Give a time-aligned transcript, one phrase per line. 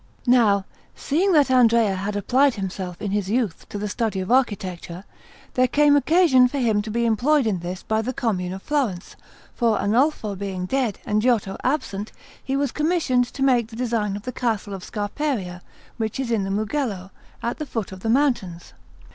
[0.25, 5.03] Now, seeing that Andrea had applied himself in his youth to the study of architecture,
[5.53, 9.15] there came occasion for him to be employed in this by the Commune of Florence;
[9.53, 12.11] for Arnolfo being dead and Giotto absent,
[12.43, 15.61] he was commissioned to make the design of the Castle of Scarperia,
[15.97, 17.11] which is in the Mugello,
[17.43, 18.73] at the foot of the mountains.